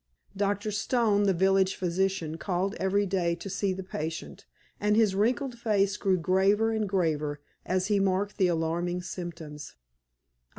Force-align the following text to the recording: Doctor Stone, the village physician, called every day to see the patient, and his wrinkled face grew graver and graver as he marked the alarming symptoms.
Doctor 0.35 0.71
Stone, 0.71 1.25
the 1.27 1.31
village 1.31 1.75
physician, 1.75 2.39
called 2.39 2.73
every 2.79 3.05
day 3.05 3.35
to 3.35 3.47
see 3.51 3.71
the 3.71 3.83
patient, 3.83 4.47
and 4.79 4.95
his 4.95 5.13
wrinkled 5.13 5.59
face 5.59 5.95
grew 5.95 6.17
graver 6.17 6.71
and 6.71 6.89
graver 6.89 7.39
as 7.67 7.85
he 7.85 7.99
marked 7.99 8.37
the 8.37 8.47
alarming 8.47 9.03
symptoms. 9.03 9.75